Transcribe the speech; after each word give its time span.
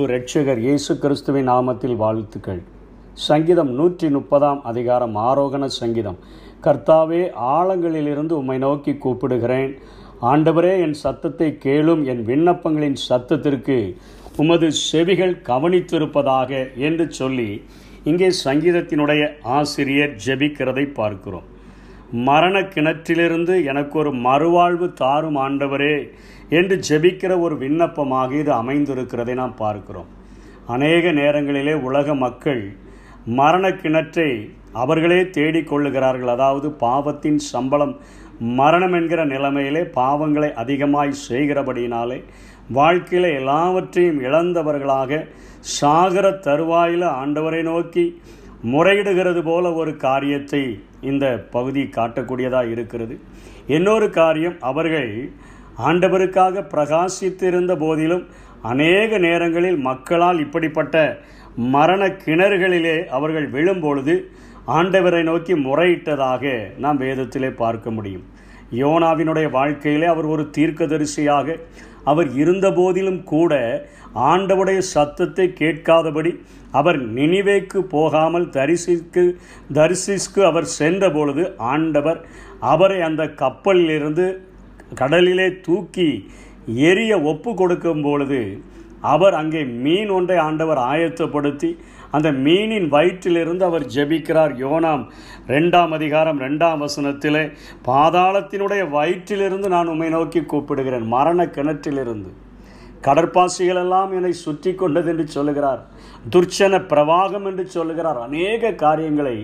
அன்பு 0.00 0.12
ரட்சகர் 0.12 0.60
இயேசு 0.64 0.92
கிறிஸ்துவின் 1.00 1.48
நாமத்தில் 1.50 1.96
வாழ்த்துக்கள். 2.02 2.60
சங்கீதம் 3.24 3.72
நூற்றி 3.78 4.08
முப்பதாம் 4.14 4.60
அதிகாரம் 4.70 5.16
ஆரோகண 5.30 5.64
சங்கீதம். 5.78 6.16
கர்த்தாவே 6.66 7.20
ஆழங்களிலிருந்து 7.56 8.34
உம்மை 8.38 8.56
நோக்கி 8.64 8.92
கூப்பிடுகிறேன். 9.02 9.72
ஆண்டவரே 10.30 10.72
என் 10.84 10.96
சத்தத்தை 11.02 11.48
கேளும் 11.66 12.02
என் 12.12 12.22
விண்ணப்பங்களின் 12.30 12.98
சத்தத்திற்கு 13.08 13.78
உமது 14.44 14.70
செவிகள் 14.88 15.36
கவனித்திருப்பதாக 15.50 16.62
என்று 16.88 17.06
சொல்லி 17.20 17.50
இங்கே 18.12 18.30
சங்கீதத்தினுடைய 18.46 19.22
ஆசிரியர் 19.60 20.16
ஜெபிக்கிறதை 20.26 20.86
பார்க்கிறோம். 21.00 21.46
மரண 22.28 22.56
கிணற்றிலிருந்து 22.74 23.54
எனக்கு 23.64 23.98
ஒரு 23.98 24.10
மறுவாழ்வு 24.26 24.86
தாரும் 24.92 25.38
ஆண்டவரே 25.46 25.96
என்று 26.58 26.76
ஜெபிக்கிற 26.88 27.32
ஒரு 27.40 27.54
விண்ணப்பமாக 27.58 28.30
இது 28.34 28.52
அமைந்திருக்கிறதை 28.52 29.34
நாம் 29.34 29.56
பார்க்கிறோம். 29.56 30.08
அநேக 30.66 31.12
நேரங்களிலே 31.12 31.74
உலக 31.88 32.14
மக்கள் 32.14 32.62
மரண 33.38 33.68
கிணற்றை 33.82 34.30
அவர்களே 34.72 35.20
தேடிக்கொள்ளுகிறார்கள். 35.36 36.32
அதாவது 36.36 36.70
பாவத்தின் 36.84 37.38
சம்பளம் 37.52 37.94
மரணம் 38.58 38.92
என்கிற 38.92 39.20
நிலைமையிலே 39.24 39.82
பாவங்களை 39.96 40.50
அதிகமாய் 40.62 41.20
செய்கிறபடியினாலே 41.28 42.18
வாழ்க்கையில் 42.78 43.28
எல்லாவற்றையும் 43.40 44.20
இழந்தவர்களாக 44.26 45.20
சாகர 45.78 46.26
தருவாயில் 46.46 47.06
ஆண்டவரை 47.20 47.62
நோக்கி 47.62 48.04
முறையிடுகிறது 48.62 49.42
போல 49.42 49.72
ஒரு 49.72 49.96
காரியத்தை 49.96 50.80
இந்த 51.00 51.26
பகுதி 51.50 51.82
காட்டக்கூடியதாக 51.82 52.70
இருக்கிறது. 52.70 53.20
இன்னொரு 53.66 54.10
காரியம் 54.10 54.56
அவர்கள் 54.60 55.30
ஆண்டவருக்காக 55.78 56.64
பிரகாசித்திருந்த 56.74 57.76
போதிலும் 57.78 58.26
அநேக 58.62 59.18
நேரங்களில் 59.18 59.78
மக்களால் 59.78 60.40
இப்படிப்பட்ட 60.40 61.18
மரண 61.56 62.06
கிணறுகளிலே 62.06 63.06
அவர்கள் 63.06 63.50
விழும்பொழுது 63.50 64.14
ஆண்டவரை 64.66 65.22
நோக்கி 65.22 65.54
முறையிட்டதாக 65.54 66.72
நாம் 66.78 67.00
வேதத்திலே 67.00 67.50
பார்க்க 67.54 67.90
முடியும். 67.90 68.22
யோனாவினுடைய 68.72 69.50
வாழ்க்கையிலே 69.50 70.06
அவர் 70.06 70.24
ஒரு 70.24 70.50
தீர்க்கதரிசியாக 70.58 71.56
அவர் 72.04 72.28
இருந்த 72.32 72.72
போதிலும் 72.72 73.22
கூட 73.22 73.54
ஆண்டவுடைய 74.14 74.78
சத்தத்தை 74.78 75.52
கேட்காதபடி 75.52 76.40
அவர் 76.70 76.98
நினிவேக்கு 77.02 77.78
போகாமல் 77.78 78.50
தரிசிக்கு 78.50 79.24
தரிசிஸ்க்கு 79.74 80.40
அவர் 80.44 80.66
சென்றபொழுது 80.78 81.56
ஆண்டவர் 81.58 82.20
அவரை 82.60 83.00
அந்த 83.00 83.24
கப்பலிலிருந்து 83.42 84.26
கடலிலே 84.94 85.60
தூக்கி 85.60 86.28
எரிய 86.88 87.12
ஒப்பு 87.20 87.54
கொடுக்கும் 87.54 88.02
பொழுது 88.02 88.62
அவர் 89.00 89.34
அங்கே 89.34 89.64
மீன் 89.64 90.10
ஒன்றை 90.10 90.36
ஆண்டவர் 90.38 90.78
ஆயத்தப்படுத்தி 90.78 91.70
அந்த 92.10 92.32
மீனின் 92.32 92.88
வயிற்றிலிருந்து 92.88 93.64
அவர் 93.64 93.86
ஜெபிக்கிறார். 93.94 94.52
யோனாம் 94.58 95.04
ரெண்டாம் 95.46 95.90
அதிகாரம் 95.90 96.40
ரெண்டாம் 96.40 96.82
வசனத்திலே 96.84 97.44
பாதாளத்தினுடைய 97.86 98.82
வயிற்றிலிருந்து 98.90 99.68
நான் 99.68 99.86
உம்மை 99.86 100.08
நோக்கி 100.08 100.40
கூப்பிடுகிறேன் 100.40 101.06
மரண 101.06 101.44
கிணற்றிலிருந்து. 101.44 102.30
கடற்பாசிகள் 103.06 103.80
எல்லாம் 103.82 104.10
என்னை 104.16 104.32
சுற்றி 104.44 104.72
கொண்டது 104.74 105.08
என்று 105.12 105.26
சொல்லுகிறார். 105.36 105.80
துர்ச்சன 106.32 106.80
பிரவாகம் 106.90 107.46
என்று 107.50 107.64
சொல்லுகிறார். 107.74 108.18
அநேக 108.26 108.72
காரியங்களை 108.82 109.36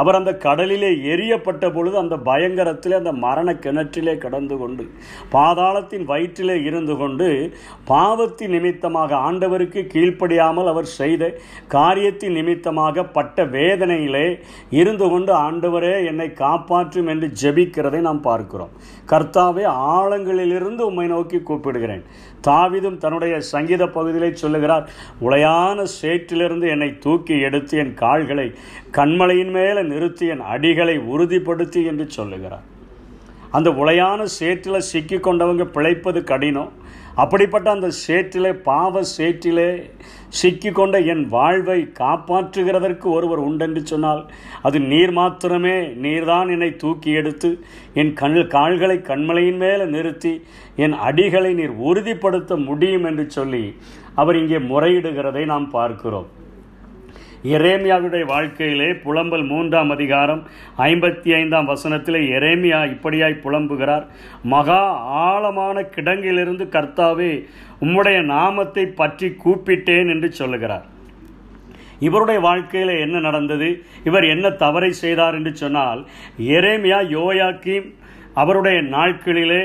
அவர் 0.00 0.18
அந்த 0.18 0.32
கடலிலே 0.44 0.90
எரியப்பட்ட 1.12 1.64
பொழுது 1.74 1.96
அந்த 2.02 2.16
பயங்கரத்திலே 2.28 2.94
அந்த 3.00 3.12
மரண 3.24 3.48
கிணற்றிலே 3.64 4.14
கடந்து 4.24 4.56
கொண்டு 4.62 4.84
பாதாளத்தின் 5.34 6.04
வயிற்றிலே 6.10 6.56
இருந்து 6.68 6.96
கொண்டு 7.02 7.28
பாவத்தின் 7.92 8.52
நிமித்தமாக 8.56 9.14
ஆண்டவருக்கு 9.28 9.82
கீழ்ப்படியாமல் 9.94 10.70
அவர் 10.72 10.88
செய்த 11.00 11.22
காரியத்தின் 11.76 12.36
நிமித்தமாக 12.38 13.04
பட்ட 13.18 13.44
வேதனையிலே 13.56 14.26
இருந்து 14.80 15.08
கொண்டு 15.14 15.32
ஆண்டவரே 15.46 15.94
என்னை 16.10 16.28
காப்பாற்றும் 16.42 17.10
என்று 17.14 17.28
ஜெபிக்கிறதை 17.42 18.00
நாம் 18.08 18.22
பார்க்கிறோம். 18.28 18.74
கர்த்தாவே 19.12 19.64
ஆழங்களிலிருந்து 19.96 20.84
உம்மை 20.90 21.06
நோக்கி 21.06 21.38
கூப்பிடுகிறேன். 21.38 22.04
தாவிதும் 22.46 22.98
தன்னுடைய 22.98 23.40
சங்கீத 23.40 23.86
பகுதியிலே 23.86 24.30
சொல்லுகிறார் 24.42 24.84
உளையான 25.22 25.86
சேற்றிலிருந்து 26.02 26.68
என்னை 26.68 26.98
தூக்கி 26.98 27.40
எடுத்து 27.40 27.78
என் 27.78 27.94
கால்களை 27.94 28.46
கண்மலையின் 28.92 29.50
மேலே 29.50 29.82
நிறுத்தி 29.82 30.26
என் 30.26 30.44
அடிகளை 30.54 30.96
உறுதிப்படுத்தி 31.12 31.82
என்று 31.86 32.06
சொல்லுகிறார். 32.10 32.64
அந்த 33.50 33.70
உளையான 33.70 34.22
சேற்றில் 34.38 34.86
சிக்கி 34.92 35.16
கொண்டவங்க 35.16 35.64
பிழைப்பது 35.64 36.24
கடினம். 36.24 36.72
அப்படிப்பட்ட 37.22 37.70
அந்த 37.70 37.88
சேற்றிலே 38.04 38.50
பாவ 38.68 39.02
சேற்றிலே 39.16 39.68
சிக்கிக்கொண்ட 40.40 40.96
என் 41.12 41.22
வாழ்வை 41.28 41.78
காப்பாற்றுகிறதற்கு 42.00 43.06
ஒருவர் 43.16 43.38
உண்டென்று 43.38 43.82
சொன்னால் 43.86 44.22
அது 44.62 44.78
நீர் 44.92 45.12
மாத்திரமே 45.12 45.76
நீர்தான் 46.04 46.50
என்னை 46.54 46.70
தூக்கி 46.76 47.12
எடுத்து 47.20 47.50
என் 47.94 48.12
கண் 48.12 48.38
கால்களை 48.56 48.98
கண்மலையின் 49.10 49.60
மேலே 49.64 49.84
நிறுத்தி 49.96 50.34
என் 50.76 50.96
அடிகளை 51.08 51.52
நீர் 51.54 51.74
உறுதிப்படுத்த 51.90 52.56
முடியும் 52.68 53.04
என்று 53.04 53.26
சொல்லி 53.30 53.64
அவர் 54.14 54.36
இங்கே 54.36 54.58
முறையிடுகிறதை 54.72 55.44
நாம் 55.44 55.70
பார்க்கிறோம். 55.70 56.30
எரேமியாவுடைய 57.44 58.24
வாழ்க்கையிலே 58.26 58.86
புலம்பல் 59.04 59.44
மூன்றாம் 59.46 59.90
அதிகாரம் 59.90 60.42
ஐம்பத்தி 60.78 61.30
ஐந்தாம் 61.40 61.64
வசனத்தில் 61.64 62.18
எரேமியா 62.36 62.78
இப்படியாய் 62.94 63.42
புலம்புகிறார் 63.44 64.04
மகா 64.42 64.82
ஆழமான 65.24 65.84
கிடங்கிலிருந்து 65.96 66.66
கர்த்தாவே 66.76 67.32
உம்முடைய 67.80 68.22
நாமத்தை 68.24 68.86
பற்றி 68.86 69.28
கூப்பிட்டேன் 69.44 70.08
என்று 70.08 70.32
சொல்லுகிறார். 70.32 70.86
இவருடைய 72.00 72.40
வாழ்க்கையில் 72.40 72.94
என்ன 73.00 73.20
நடந்தது? 73.20 73.68
இவர் 74.04 74.24
என்ன 74.24 74.50
தவறை 74.50 74.92
செய்தார் 74.92 75.34
என்று 75.34 75.52
சொன்னால் 75.56 76.00
எரேமியா 76.56 77.00
யோயாக்கீம் 77.16 77.88
அவருடைய 78.34 78.78
நாட்களிலே 78.82 79.62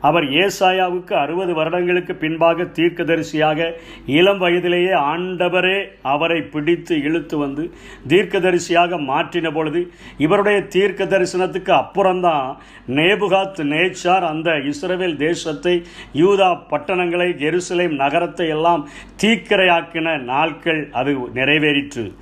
அவர் 0.00 0.24
ஏசாயாவுக்கு 0.24 1.12
அறுபது 1.12 1.54
வருடங்களுக்கு 1.54 2.14
பின்பாக 2.14 2.62
தீர்க்கதரிசியாக 2.62 3.72
இளம் 4.06 4.38
வயதிலேயே 4.38 4.92
ஆண்டவரே 4.92 5.86
அவரை 6.02 6.42
பிடித்து 6.42 7.00
இழுத்து 7.00 7.38
வந்து 7.38 7.64
தீர்க்கதரிசியாக 8.08 9.00
மாற்றின 9.06 9.52
பொழுது 9.52 9.92
இவருடைய 10.18 10.60
தீர்க்க 10.62 11.04
தரிசனத்துக்கு 11.04 11.70
அப்புறம்தான் 11.70 12.56
நேபுகாத் 12.88 13.60
நேச்சார் 13.72 14.26
அந்த 14.32 14.58
இஸ்ரேல் 14.58 15.16
தேசத்தை 15.16 15.82
யூதா 16.14 16.58
பட்டணங்களை 16.68 17.28
எருசலேம் 17.50 17.94
நகரத்தை 17.94 18.48
எல்லாம் 18.48 18.88
தீக்கிரையாக்கின 19.22 20.18
நாட்கள் 20.22 20.88
அது 20.92 21.12
நிறைவேறிற்று. 21.34 22.14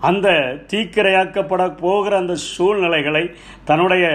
அந்த 0.00 0.28
தீக்கிரையாக்கப்பட 0.72 1.76
போகிற 1.76 2.16
அந்த 2.16 2.34
சூழ்நிலைகளை 2.34 3.30
தன்னுடைய 3.64 4.06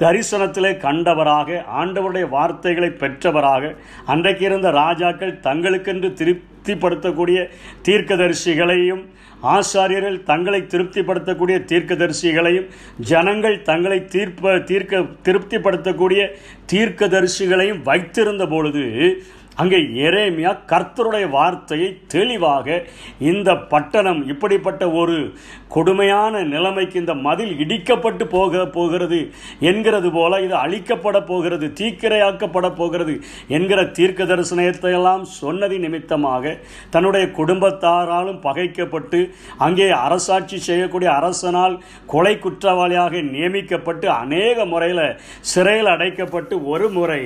தரிசனத்திலே 0.00 0.72
கண்டவராக 0.78 1.58
ஆண்டவருடைய 1.80 2.26
வார்த்தைகளை 2.28 2.90
பெற்றவராக 2.94 3.72
அன்றைக்கு 4.06 4.44
இருந்த 4.44 4.68
ராஜாக்கள் 4.76 5.38
தங்களுக்கென்று 5.40 6.10
திருப்திப்படுத்தக்கூடிய 6.20 7.38
தீர்க்கதரிசிகளையும் 7.82 9.02
ஆசாரியர்கள் 9.48 10.16
தங்களை 10.22 10.60
திருப்திப்படுத்தக்கூடிய 10.64 11.56
தீர்க்கதரிசிகளையும் 11.64 12.68
ஜனங்கள் 13.04 13.56
தங்களை 13.62 13.98
தீர்ப்ப 14.06 14.54
தீர்க்க 14.66 15.02
திருப்திப்படுத்தக்கூடிய 15.24 16.22
தீர்க்கதரிசிகளையும் 16.72 17.82
வைத்திருந்த 17.82 18.46
பொழுது 18.46 18.84
அங்கே 19.58 19.78
எரேமியா 20.02 20.50
கர்த்தருடைய 20.70 21.26
வார்த்தையை 21.30 21.88
தெளிவாக 22.08 22.66
இந்த 23.28 23.50
பட்டணம் 23.70 24.20
இப்படிப்பட்ட 24.28 24.84
ஒரு 24.92 25.16
கொடுமையான 25.68 26.42
நிலைமைக்கு 26.44 26.96
இந்த 26.98 27.14
மதில் 27.22 27.54
இடிக்கப்பட்டு 27.58 28.24
போக 28.28 28.64
போகிறது 28.68 29.18
என்கிறது 29.62 30.10
போல 30.10 30.38
இது 30.40 30.54
அழிக்கப்பட 30.56 31.18
போகிறது 31.22 31.66
தீக்கிரையாக்கப்பட 31.78 32.68
போகிறது 32.72 33.14
என்கிற 33.48 33.80
தீர்க்க 33.90 34.24
தரிசனத்தை 34.24 34.92
எல்லாம் 34.92 35.24
சொன்னது 35.34 35.78
நிமித்தமாக 35.78 36.54
தன்னுடைய 36.90 37.26
குடும்பத்தாராலும் 37.30 38.40
பகைக்கப்பட்டு 38.40 39.20
அங்கே 39.58 39.88
அரசாட்சி 39.98 40.58
செய்யக்கூடிய 40.60 41.10
அரசனால் 41.14 41.76
கொலை 42.06 42.34
குற்றவாளியாக 42.38 43.22
நியமிக்கப்பட்டு 43.28 44.06
அநேக 44.16 44.66
முறையில் 44.66 45.04
சிறையில் 45.48 45.92
அடைக்கப்பட்டு 45.94 46.54
ஒரு 46.68 46.88
முறை 46.90 47.20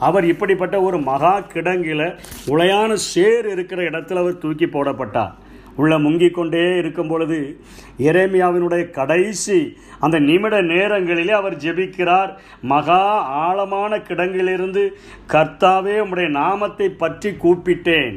அவர் 0.00 0.24
இப்படிப்பட்ட 0.26 0.76
ஒரு 0.82 1.00
மகா 1.06 1.34
கிடங்கில 1.70 2.04
உளையான 2.46 2.92
சேர் 2.92 3.46
இருக்கிற 3.48 3.80
இடத்துல 3.90 4.22
அவர் 4.22 4.38
தூக்கி 4.38 4.66
போடப்பட்டார் 4.66 5.36
உள்ள 5.76 5.98
முங்கிக் 5.98 6.34
கொண்டே 6.34 6.62
இருக்கும் 6.76 7.08
பொழுது 7.08 7.38
எரேமியாவினுடைய 7.98 8.90
கடைசி 8.90 9.76
அந்த 9.98 10.16
நிமிட 10.18 10.62
நேரங்களிலே 10.62 11.32
அவர் 11.32 11.56
ஜெபிக்கிறார். 11.56 12.30
மகா 12.62 13.04
ஆழமான 13.44 13.98
கிடங்கிலிருந்து 14.08 14.82
கர்த்தாவே 15.28 15.94
உம்முடைய 16.02 16.28
நாமத்தை 16.28 16.88
பற்றி 16.88 17.30
கூப்பிட்டேன். 17.30 18.16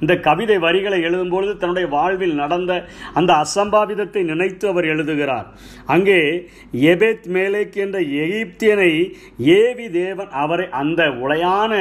இந்த 0.00 0.16
கவிதை 0.16 0.58
வரிகளை 0.58 0.98
எழுதும்பொழுது 1.02 1.56
தன்னுடைய 1.56 1.88
வாழ்வில் 1.88 2.34
நடந்த 2.34 2.72
அந்த 3.14 3.30
அசம்பாவிதத்தை 3.44 4.22
நினைத்து 4.24 4.68
அவர் 4.68 4.84
எழுதுகிறார். 4.84 5.46
அங்கே 5.86 6.48
எபேத் 6.92 7.26
மேலேக் 7.26 7.76
என்ற 7.84 7.98
எகிப்தியனை 8.24 8.92
ஏவி 9.38 9.90
தேவன் 9.90 10.30
அவரை 10.44 10.68
அந்த 10.82 11.02
உளையான 11.24 11.72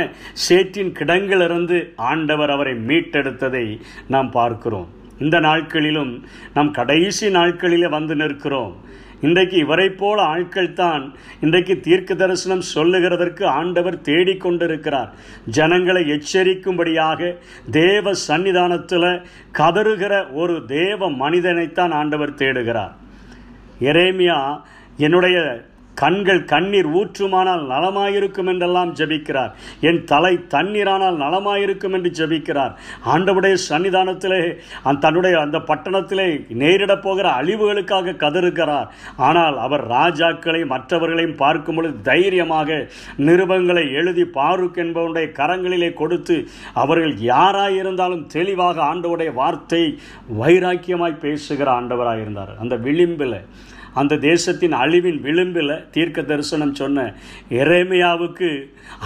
சேற்றின் 0.48 0.94
கிடங்கிலிருந்து 1.00 1.80
ஆண்டவர் 1.96 2.50
அவரை 2.50 2.74
மீட்டெடுத்ததை 2.74 3.66
நாம் 4.08 4.32
பார்க்கிறோம். 4.32 4.88
இந்த 5.20 5.40
நாட்களிலும் 5.40 6.12
நம் 6.54 6.72
கடைசி 6.72 7.28
நாட்களிலே 7.28 7.90
வந்து 7.90 8.16
நிற்கிறோம். 8.16 8.76
இன்றைக்கு 9.22 9.58
இவரை 9.58 9.90
போல 9.92 10.22
ஆட்கள் 10.24 10.74
தான் 10.74 11.04
இன்றைக்கு 11.42 11.80
தீர்க்க 11.80 12.16
தரிசனம் 12.16 12.64
சொல்லுகிறதற்கு 12.76 13.44
ஆண்டவர் 13.44 13.98
தேடிக்கொண்டிருக்கிறார் 14.02 15.10
ஜனங்களை 15.46 16.04
எச்சரிக்கும்படியாக 16.16 17.36
தேவ 17.72 18.14
சன்னிதானத்தில் 18.28 19.12
கதறுகிற 19.58 20.34
ஒரு 20.34 20.66
தேவ 20.66 21.10
மனிதனைத்தான் 21.12 21.92
ஆண்டவர் 21.92 22.34
தேடுகிறார். 22.34 22.94
எரேமியா 23.82 24.40
என்னுடைய 24.98 25.38
கண்கள் 26.02 26.42
கண்ணீர் 26.52 26.90
ஊற்றுமானால் 27.00 27.64
நலமாயிருக்கும் 27.74 28.50
என்றெல்லாம் 28.52 28.92
ஜெபிக்கிறார். 29.00 29.52
என் 29.90 30.02
தலை 30.12 30.34
தண்ணீரானால் 30.56 31.18
நலமாயிருக்கும் 31.24 31.96
என்று 31.98 32.12
ஜெபிக்கிறார். 32.20 32.74
ஆண்டவுடைய 33.14 33.56
சன்னிதானத்திலே 33.70 34.42
தன்னுடைய 35.06 35.36
அந்த 35.46 35.58
பட்டணத்திலே 35.70 36.28
நேரிடப் 36.62 37.04
போகிற 37.06 37.28
அழிவுகளுக்காக 37.42 38.16
கதறுகிறார். 38.24 38.88
ஆனால் 39.30 39.58
அவர் 39.66 39.86
ராஜாக்களை 39.96 40.62
மற்றவர்களையும் 40.74 41.40
பார்க்கும் 41.44 41.76
பொழுது 41.76 41.96
தைரியமாக 42.10 42.80
நிருபங்களை 43.28 43.86
எழுதி 44.00 44.26
பாருக் 44.38 44.80
என்பவனுடைய 44.84 45.28
கரங்களிலே 45.40 45.90
கொடுத்து 46.02 46.36
அவர்கள் 46.82 47.16
யாராயிருந்தாலும் 47.32 48.26
தெளிவாக 48.36 48.78
ஆண்டவுடைய 48.92 49.32
வார்த்தை 49.40 49.84
வைராக்கியமாய் 50.42 51.22
பேசுகிற 51.24 51.68
ஆண்டவராக 51.80 52.24
இருந்தார் 52.26 52.54
அந்த 52.64 52.76
விளிம்பில் 52.86 53.38
அந்த 53.94 54.18
தேசத்தின் 54.18 54.72
அழிவின் 54.72 55.20
விளிம்பில் 55.22 55.88
தீர்க்க 55.92 56.22
தரிசனம் 56.22 56.76
சொன்ன 56.76 57.14
எரேமியாவுக்கு 57.50 58.50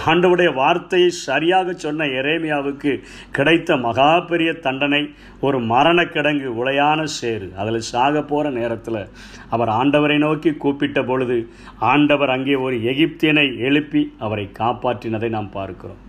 ஆண்டவுடைய 0.06 0.54
வார்த்தையை 0.54 1.08
சரியாக 1.08 1.72
சொன்ன 1.72 2.04
எரேமியாவுக்கு 2.04 3.02
கிடைத்த 3.32 3.76
மகா 3.76 4.20
பெரிய 4.20 4.52
தண்டனை 4.52 5.02
ஒரு 5.40 5.60
மரணக்கிடங்கு 5.60 6.48
உளையான 6.60 7.02
சேரு 7.02 7.52
அதில் 7.56 7.80
சாக 7.80 8.22
போகிற 8.22 8.50
நேரத்தில் 8.50 9.08
அவர் 9.48 9.68
ஆண்டவரை 9.68 10.18
நோக்கி 10.18 10.52
கூப்பிட்ட 10.54 11.02
பொழுது 11.02 11.48
ஆண்டவர் 11.78 12.30
அங்கே 12.30 12.54
ஒரு 12.54 12.76
எகிப்தியனை 12.76 13.58
எழுப்பி 13.58 14.14
அவரை 14.18 14.48
காப்பாற்றினதை 14.58 15.28
நாம் 15.28 15.50
பார்க்கிறோம். 15.50 16.00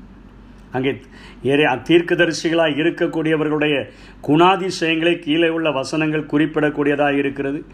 அங்கே 0.72 0.92
ஏறே 1.44 1.66
தீர்க்கதரிசிகளாக 1.90 2.78
இருக்கக்கூடியவர்களுடைய 2.82 3.76
குணாதிசயங்களை 4.28 5.20
கீழே 5.20 5.50
உள்ள 5.50 5.72
வசனங்கள் 5.72 6.30
குறிப்பிடக்கூடியதாக 6.32 7.18
இருக்கிறது? 7.18 7.66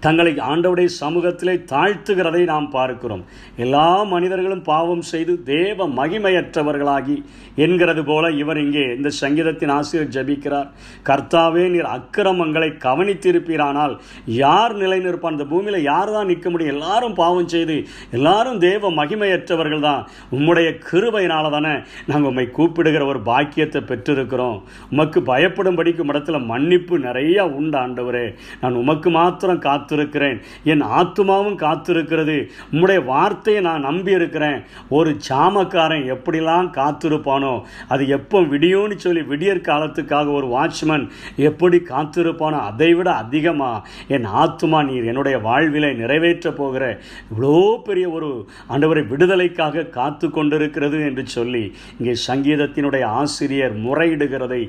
தங்களை 0.00 0.32
ஆண்டவுடைய 0.50 0.88
சமூகத்திலே 1.00 1.54
தாழ்த்துகிறதை 1.72 2.42
நாம் 2.50 2.68
பார்க்கிறோம். 2.70 3.24
எல்லா 3.56 3.88
மனிதர்களும் 4.12 4.62
பாவம் 4.68 5.02
செய்து 5.10 5.42
தேவ 5.42 5.88
மகிமையற்றவர்களாகி 5.98 7.16
என்கிறது 7.64 8.04
போல 8.04 8.30
இவர் 8.42 8.60
இங்கே 8.62 8.84
இந்த 8.96 9.10
சங்கீதத்தின் 9.20 9.72
ஆசிரியர் 9.76 10.12
ஜபிக்கிறார். 10.16 10.68
கர்த்தாவே 11.08 11.64
நீர் 11.74 11.88
அக்கிரமங்களை 11.96 12.70
கவனித்திருப்பீரானால் 12.86 13.94
யார் 14.24 14.74
நிலை 14.82 14.98
நிற்பான் 15.06 15.36
இந்த 15.36 15.46
பூமியில் 15.52 15.86
யார் 15.90 16.12
தான் 16.16 16.30
நிற்க 16.32 16.46
முடியும்? 16.50 16.74
எல்லாரும் 16.76 17.18
பாவம் 17.20 17.50
செய்து 17.54 17.76
எல்லாரும் 18.18 18.58
தேவ 18.58 18.90
மகிமையற்றவர்கள் 19.00 19.86
தான் 19.88 20.02
உம்முடைய 20.38 20.70
கிருபையினால 20.88 21.50
தானே 21.56 21.74
நாங்கள் 22.10 22.30
உண்மை 22.30 22.46
கூப்பிடுகிற 22.58 23.04
ஒரு 23.06 23.22
பாக்கியத்தை 23.30 23.82
பெற்றிருக்கிறோம். 23.92 24.58
உமக்கு 24.92 25.20
பயப்படும்படிக்கும் 25.32 26.12
இடத்துல 26.14 26.44
மன்னிப்பு 26.52 26.98
நிறையா 26.98 27.42
உண்டு 27.60 27.78
ஆண்டவரே. 27.84 28.26
நான் 28.60 28.80
உமக்கு 28.84 29.10
மாத்திரம் 29.10 29.58
காத்து 29.58 29.82
காத்திருக்கிறேன். 29.84 30.38
என் 30.72 30.84
ஆத்மாவும் 30.98 31.58
காத்திருக்கிறது. 31.64 32.36
உம்முடைய 32.72 33.00
வார்த்தையை 33.04 33.60
நான் 33.68 33.86
நம்பி 33.88 34.12
இருக்கிறேன் 34.18 34.58
ஒரு 34.98 35.10
சாமக்காரன் 35.28 36.04
எப்படிலாம் 36.14 36.68
காத்திருப்பானோ 36.78 37.54
அது 37.92 38.02
எப்போ 38.16 38.40
விடியோன்னு 38.52 38.96
சொல்லி 39.04 39.22
விடியற் 39.32 39.66
காலத்துக்காக 39.68 40.32
ஒரு 40.38 40.46
வாட்ச்மேன் 40.54 41.04
எப்படி 41.48 41.78
காத்திருப்பானோ 41.92 42.58
அதை 42.70 42.90
விட 42.94 43.08
அதிகமாக 43.22 43.82
என் 44.16 44.28
ஆத்மா 44.42 44.80
நீர் 44.82 45.08
என்னுடைய 45.12 45.36
வாழ்விலை 45.48 45.90
நிறைவேற்ற 46.02 46.50
போகிற 46.60 46.84
இவ்வளோ 47.32 47.54
பெரிய 47.88 48.06
ஒரு 48.16 48.30
ஆண்டவரை 48.74 49.04
விடுதலைக்காக 49.12 49.86
காத்து 49.98 50.26
கொண்டிருக்கிறது 50.30 51.00
என்று 51.08 51.26
சொல்லி 51.36 51.64
இங்கே 51.98 52.14
சங்கீதத்தினுடைய 52.28 53.04
ஆசிரியர் 53.22 53.76
முறையிடுகிறதை 53.86 54.62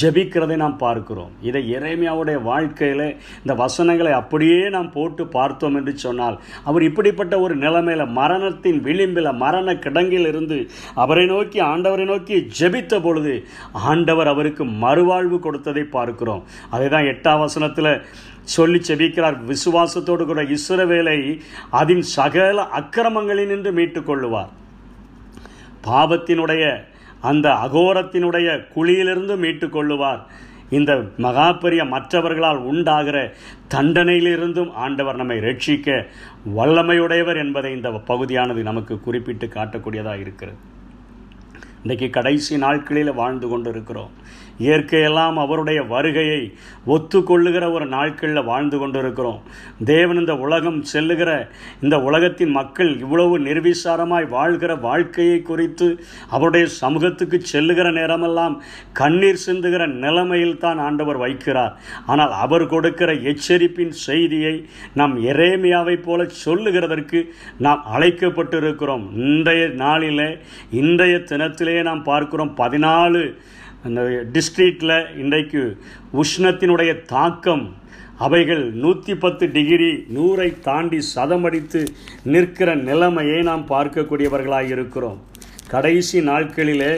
ஜெபிக்கிறதை 0.00 0.56
நாம் 0.64 0.80
பார்க்கிறோம். 0.84 1.32
இதை 1.48 1.62
இறைமையாவுடைய 1.74 2.38
வாழ்க்கையில் 2.42 3.06
இந்த 3.42 3.54
வசனங்களை 3.64 4.12
அப்படியே 4.12 4.61
நாம் 4.70 4.92
போட்டு 4.92 5.26
பார்த்தோம் 5.26 5.74
என்று 5.74 5.98
சொன்னால் 5.98 6.40
அவர் 6.64 6.82
இப்படிப்பட்ட 6.82 7.40
ஒரு 7.40 7.58
நிலைமையில 7.58 8.08
மரணத்தின் 8.08 8.80
விளிம்பில் 8.80 9.32
மரண 9.32 9.72
கிடங்கில் 9.72 10.26
இருந்து 10.26 10.68
அவரை 10.94 11.26
நோக்கி 11.26 11.60
ஆண்டவரை 11.60 12.04
நோக்கி 12.04 12.48
ஜெபித்த 12.60 13.02
பொழுது 13.02 13.46
ஆண்டவர் 13.72 14.26
அவருக்கு 14.26 14.64
மறுவாழ்வு 14.64 15.38
கொடுத்ததை 15.38 15.82
பார்க்கிறோம். 15.82 16.44
அதை 16.70 16.88
தான் 16.88 17.02
எட்டாம் 17.02 17.38
வசனத்தில் 17.38 18.02
சொல்லி 18.42 18.78
செபிக்கிறார் 18.78 19.36
விசுவாசத்தோடு 19.46 20.24
கூட 20.24 20.42
இஸ்ரவேலை 20.42 21.40
அதன் 21.70 22.02
சகல 22.02 22.68
அக்கிரமங்களினின்று 22.78 23.72
மீட்டுக் 23.72 24.10
கொள்ளுவார். 24.10 24.48
பாவத்தினுடைய 25.84 26.84
அந்த 27.20 27.48
அகோரத்தினுடைய 27.48 28.66
குழியிலிருந்து 28.74 29.36
மீட்டுக் 29.36 29.76
கொள்ளுவார். 29.76 30.22
இந்த 30.78 30.92
மகாபெரிய 31.26 31.82
மற்றவர்களால் 31.94 32.60
உண்டாகிற 32.70 33.18
தண்டனையிலிருந்தும் 33.74 34.70
ஆண்டவர் 34.84 35.20
நம்மை 35.20 35.38
ரட்சிக்க 35.38 35.88
வல்லமையுடையவர் 36.58 37.40
என்பதை 37.44 37.72
இந்த 37.78 37.90
பகுதியானது 38.10 38.62
நமக்கு 38.70 38.96
குறிப்பிட்டு 39.00 39.48
காட்டக்கூடியதாக 39.56 40.22
இருக்கிறது. 40.26 40.60
இன்றைக்கு 41.82 42.08
கடைசி 42.10 42.54
நாட்களில் 42.64 43.18
வாழ்ந்து 43.20 43.46
கொண்டு 43.48 43.70
இருக்கிறோம் 43.70 44.12
இயற்கையெல்லாம் 44.66 45.36
அவருடைய 45.44 45.80
வருகையை 45.92 46.42
ஒத்துக்கொள்ளுகிற 46.94 47.64
ஒரு 47.76 47.86
நாட்களில் 47.94 48.48
வாழ்ந்து 48.50 48.76
கொண்டிருக்கிறோம். 48.78 49.40
தேவன் 49.90 50.20
இந்த 50.22 50.34
உலகம் 50.46 50.80
செல்லுகிற 50.92 51.30
இந்த 51.84 51.96
உலகத்தின் 52.08 52.52
மக்கள் 52.58 52.90
இவ்வளவு 53.04 53.34
நிர்விசாரமாய் 53.48 54.26
வாழ்கிற 54.36 54.72
வாழ்க்கையை 54.88 55.38
குறித்து 55.50 55.88
அவருடைய 56.36 56.66
சமூகத்துக்கு 56.80 57.40
செல்லுகிற 57.52 57.86
நேரமெல்லாம் 58.00 58.56
கண்ணீர் 59.00 59.42
சிந்துகிற 59.46 59.82
நிலைமையில் 60.04 60.60
தான் 60.64 60.80
ஆண்டவர் 60.88 61.20
வைக்கிறார். 61.24 61.72
ஆனால் 62.06 62.32
அவர் 62.44 62.66
கொடுக்கிற 62.74 63.10
எச்சரிப்பின் 63.32 63.94
செய்தியை 64.06 64.54
நாம் 65.00 65.14
எரேமியாவை 65.32 65.96
போல 66.06 66.26
சொல்லுகிறதற்கு 66.44 67.20
நாம் 67.66 67.82
அழைக்கப்பட்டிருக்கிறோம். 67.94 69.06
இன்றைய 69.26 69.64
நாளிலே 69.84 70.30
இன்றைய 70.82 71.16
தினத்திலே 71.30 71.76
நாம் 71.88 72.02
பார்க்கிறோம் 72.10 72.52
பதினாலு 72.62 73.24
அந்த 73.86 74.00
டிஸ்ட்ரிக்டில் 74.34 74.96
இன்றைக்கு 75.20 75.62
உஷ்ணத்தினுடைய 76.22 76.90
தாக்கம் 77.12 77.64
அவைகள் 78.26 78.62
நூற்றி 78.82 79.14
பத்து 79.14 79.44
டிகிரி 79.56 79.88
நூறை 80.16 80.46
தாண்டி 80.60 80.98
சதமடித்து 81.14 81.80
நிற்கிற 82.32 82.74
நிலைமையை 82.88 83.38
நாம் 83.48 83.64
பார்க்கக்கூடியவர்களாக 83.68 84.68
இருக்கிறோம். 84.74 85.18
கடைசி 85.72 86.20
நாட்களிலே 86.28 86.92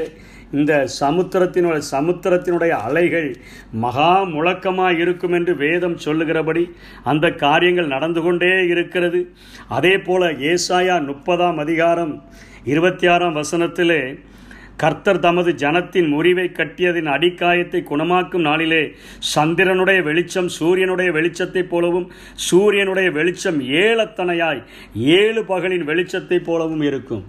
இந்த 0.59 0.73
சமுத்திரத்தினுடைய 1.01 1.83
சமுத்திரத்தினுடைய 1.93 2.73
அலைகள் 2.89 3.31
மகா 3.85 4.13
முழக்கமாக 4.35 5.01
இருக்கும் 5.05 5.33
என்று 5.33 5.55
வேதம் 5.65 5.97
சொல்லுகிறபடி 5.97 6.65
அந்த 7.13 7.33
காரியங்கள் 7.45 7.93
நடந்து 7.95 8.23
கொண்டே 8.23 8.53
இருக்கிறது. 8.67 9.23
அதே 9.69 9.95
போல 9.99 10.33
ஏசாயா 10.53 10.99
முப்பதாம் 11.11 11.59
அதிகாரம் 11.59 12.15
இருபத்தி 12.73 13.07
ஆறாம் 13.07 13.39
வசனத்திலே 13.43 14.01
கர்த்தர் 14.77 15.19
தமது 15.19 15.53
ஜனத்தின் 15.53 16.09
முறிவை 16.09 16.51
கட்டியதின் 16.55 17.05
அடிக்காயத்தை 17.05 17.85
குணமாக்கும் 17.91 18.41
நாளிலே 18.41 18.93
சந்திரனுடைய 19.35 20.03
வெளிச்சம் 20.03 20.49
சூரியனுடைய 20.49 21.13
வெளிச்சத்தைப் 21.13 21.71
போலவும் 21.71 22.13
சூரியனுடைய 22.35 23.11
வெளிச்சம் 23.11 23.61
ஏழத்தனையாய் 23.61 24.63
ஏழு 24.95 25.43
பகலின் 25.43 25.85
வெளிச்சத்தைப் 25.85 26.45
போலவும் 26.45 26.81
இருக்கும். 26.81 27.25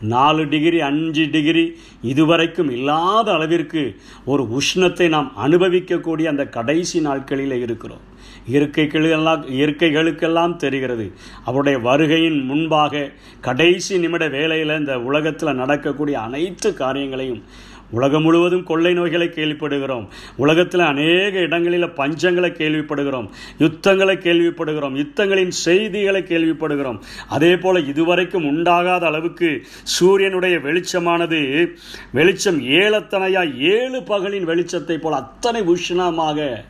நாலு 0.00 0.48
டிகிரி 0.48 0.80
அஞ்சு 0.80 1.28
டிகிரி 1.30 1.76
இதுவரைக்கும் 2.02 2.70
இல்லாத 2.70 3.32
அளவிற்கு 3.32 3.96
ஒரு 4.24 4.48
உஷ்ணத்தை 4.58 5.08
நாம் 5.08 5.32
அனுபவிக்கக்கூடிய 5.46 6.24
அந்த 6.24 6.46
கடைசி 6.46 7.00
நாட்களில் 7.00 7.52
இருக்கிறோம். 7.52 8.04
இயற்கைகளுக்கெல்லாம் 8.52 9.42
இயற்கைகளுக்கெல்லாம் 9.58 10.56
தெரிகிறது. 10.56 11.12
அவருடைய 11.44 11.78
வருகையின் 11.78 12.44
முன்பாக 12.44 13.10
கடைசி 13.40 13.98
நிமிட 13.98 14.28
வேலையில் 14.28 14.78
இந்த 14.78 15.00
உலகத்தில் 15.00 15.58
நடக்கக்கூடிய 15.62 16.20
அனைத்து 16.20 16.74
காரியங்களையும் 16.74 17.42
உலகம் 17.90 18.22
முழுவதும் 18.22 18.64
கொள்ளை 18.64 18.90
நோய்களை 18.94 19.26
கேள்விப்படுகிறோம். 19.28 20.06
உலகத்தில் 20.36 20.80
அநேக 20.80 21.38
இடங்களில் 21.38 21.86
பஞ்சங்களை 22.00 22.50
கேள்விப்படுகிறோம். 22.58 23.28
யுத்தங்களை 23.58 24.16
கேள்விப்படுகிறோம். 24.16 24.96
யுத்தங்களின் 25.02 25.54
செய்திகளை 25.66 26.22
கேள்விப்படுகிறோம். 26.22 26.98
அதே 27.28 27.56
போல் 27.56 27.86
இதுவரைக்கும் 27.86 28.48
உண்டாகாத 28.50 29.00
அளவுக்கு 29.00 29.50
சூரியனுடைய 29.82 30.58
வெளிச்சமானது 30.58 31.40
வெளிச்சம் 32.12 32.60
ஏலத்தனையா 32.82 33.44
ஏழு 33.74 34.00
பகலின் 34.00 34.48
வெளிச்சத்தை 34.50 34.98
போல் 34.98 35.20
அத்தனை 35.22 35.62
உஷ்ணமாக 35.74 36.64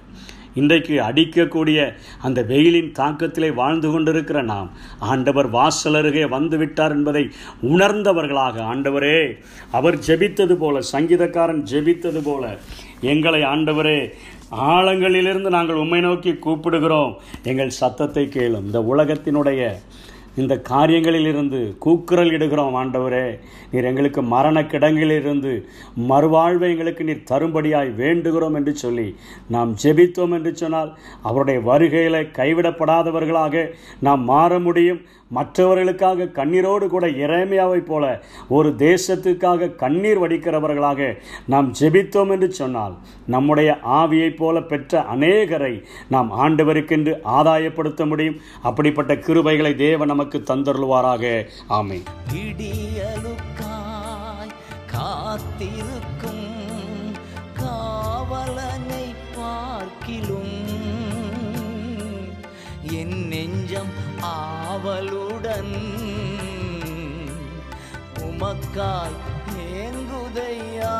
இன்றைக்கு 0.55 0.95
அடிக்கக்கூடிய 1.01 1.95
அந்த 2.23 2.43
வெயிலின் 2.43 2.93
தாக்கத்திலே 2.99 3.55
வாழ்ந்து 3.55 3.91
கொண்டிருக்கிற 3.91 4.43
நாம். 4.43 4.71
ஆண்டவர் 4.99 5.51
வாசல் 5.51 5.95
அருகே 5.95 6.25
வந்துவிட்டார் 6.25 6.91
என்பதை 6.91 7.31
உணர்ந்தவர்களாக 7.63 8.63
ஆண்டவரே 8.73 9.39
அவர் 9.71 9.99
ஜெபித்தது 10.07 10.53
போல 10.53 10.79
சங்கீதக்காரன் 10.93 11.63
ஜெபித்தது 11.73 12.21
போல 12.25 12.59
எங்களை 13.01 13.43
ஆண்டவரே 13.43 14.13
ஆழங்களிலிருந்து 14.51 15.49
நாங்கள் 15.49 15.77
உம்மை 15.77 16.01
நோக்கி 16.01 16.31
கூப்பிடுகிறோம். 16.33 17.15
எங்கள் 17.43 17.69
சத்தத்தை 17.69 18.27
கேளும். 18.27 18.65
இந்த 18.65 18.81
உலகத்தினுடைய 18.81 19.73
இந்த 20.37 20.63
காரியங்களிலிருந்து 20.69 21.79
கூக்குரல் 21.79 22.31
இடுகிறோம் 22.31 22.77
ஆண்டவரே. 22.81 23.39
நீர் 23.71 23.85
எங்களுக்கு 23.85 24.23
மரண 24.23 24.63
கிடங்கிலிருந்து 24.63 25.65
மறுவாழ்வை 26.09 26.69
எங்களுக்கு 26.71 27.05
நீர் 27.05 27.29
தரும்படியாய் 27.31 27.91
வேண்டுகிறோம் 27.97 28.55
என்று 28.55 28.75
சொல்லி 28.77 29.17
நாம் 29.49 29.77
ஜெபித்தோம் 29.83 30.33
என்று 30.33 30.57
சொன்னால் 30.57 30.99
அவருடைய 31.23 31.61
வருகையில் 31.61 32.29
கைவிடப்படாதவர்களாக 32.33 33.73
நாம் 34.01 34.25
மாற 34.25 34.59
முடியும். 34.59 35.01
மற்றவர்களுக்காக 35.31 36.25
கண்ணீரோடு 36.25 36.87
கூட 36.87 37.07
இறைமையாவைப் 37.07 37.89
போல 37.91 38.05
ஒரு 38.49 38.75
தேசத்துக்காக 38.79 39.75
கண்ணீர் 39.75 40.21
வடிக்கிறவர்களாக 40.21 41.17
நாம் 41.47 41.73
ஜெபித்தோம் 41.81 42.31
என்று 42.31 42.53
சொன்னால் 42.53 42.95
நம்முடைய 43.27 43.79
ஆவியைப் 43.87 44.37
போல 44.37 44.61
பெற்ற 44.61 45.05
அநேகரை 45.15 45.85
நாம் 46.09 46.33
ஆண்டவருக்கென்று 46.33 47.15
ஆதாயப்படுத்த 47.25 48.07
முடியும். 48.07 48.41
அப்படிப்பட்ட 48.63 49.15
கிருபைகளை 49.15 49.75
தேவன் 49.75 50.07
நமக்கு 50.07 50.27
நமக்கு 50.29 50.55
தந்தருள்வாராக. 50.55 51.25
ஆமை 51.67 51.99
விடியலுக்காய் 52.33 53.23
காத்திருக்கும் 54.93 56.45
காவலனை 57.61 59.07
பார்க்கிலும் 59.37 60.57
என் 62.99 63.17
நெஞ்சம் 63.33 63.95
ஆவலுடன் 64.21 65.75
உமக்காய் 68.29 69.19
ஏங்குதையா? 69.73 70.95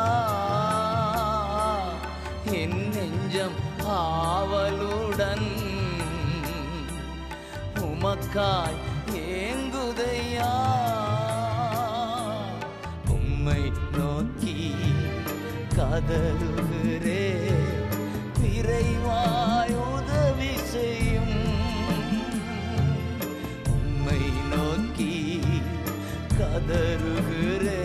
என் 2.61 2.79
நெஞ்சம் 2.95 3.57
ஆவலுடன் 4.01 5.47
உமக்காய் 7.89 8.79
தந்தையா? 9.99 10.51
உம்மை 13.07 13.63
நோக்கி 13.97 14.55
கதவுகிறே 15.75 17.25
விரைவாய் 18.39 19.75
உதவி 19.89 20.53
செய்யும். 20.73 21.35
உம்மை 23.75 24.21
நோக்கி 24.51 25.13
கதறுகிறே 26.39 27.83